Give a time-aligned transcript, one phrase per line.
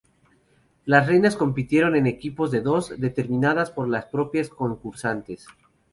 [0.85, 5.45] La reinas compitieron en equipos de dos, determinadas por las propias concursantes.